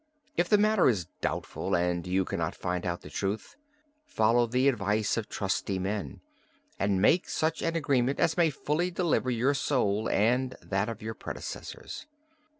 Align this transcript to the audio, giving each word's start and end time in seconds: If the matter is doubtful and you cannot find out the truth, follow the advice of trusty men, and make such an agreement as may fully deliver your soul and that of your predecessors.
If 0.35 0.49
the 0.49 0.57
matter 0.57 0.89
is 0.89 1.05
doubtful 1.21 1.75
and 1.75 2.07
you 2.07 2.25
cannot 2.25 2.55
find 2.55 2.87
out 2.87 3.01
the 3.01 3.09
truth, 3.11 3.55
follow 4.03 4.47
the 4.47 4.67
advice 4.67 5.15
of 5.15 5.29
trusty 5.29 5.77
men, 5.77 6.21
and 6.79 6.99
make 6.99 7.29
such 7.29 7.61
an 7.61 7.75
agreement 7.75 8.19
as 8.19 8.35
may 8.35 8.49
fully 8.49 8.89
deliver 8.89 9.29
your 9.29 9.53
soul 9.53 10.09
and 10.09 10.55
that 10.59 10.89
of 10.89 11.03
your 11.03 11.13
predecessors. 11.13 12.07